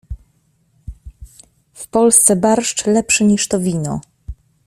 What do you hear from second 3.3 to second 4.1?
to wino.